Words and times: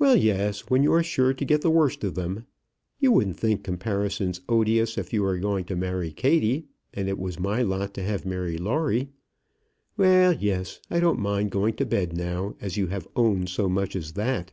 "Well, 0.00 0.16
yes; 0.16 0.62
when 0.68 0.82
you 0.82 0.92
are 0.94 1.02
sure 1.04 1.32
to 1.32 1.44
get 1.44 1.60
the 1.62 1.70
worst 1.70 2.02
of 2.02 2.16
them. 2.16 2.44
You 2.98 3.12
wouldn't 3.12 3.38
think 3.38 3.62
comparisons 3.62 4.40
odious 4.48 4.98
if 4.98 5.12
you 5.12 5.22
were 5.22 5.38
going 5.38 5.64
to 5.66 5.76
marry 5.76 6.10
Kattie, 6.10 6.66
and 6.92 7.08
it 7.08 7.20
was 7.20 7.38
my 7.38 7.62
lot 7.62 7.94
to 7.94 8.02
have 8.02 8.26
Mary 8.26 8.58
Lawrie. 8.58 9.10
Well, 9.96 10.32
yes; 10.32 10.80
I 10.90 10.98
don't 10.98 11.20
mind 11.20 11.52
going 11.52 11.74
to 11.74 11.86
bed 11.86 12.16
now, 12.16 12.56
as 12.60 12.76
you 12.76 12.88
have 12.88 13.06
owned 13.14 13.48
so 13.48 13.68
much 13.68 13.94
as 13.94 14.14
that." 14.14 14.50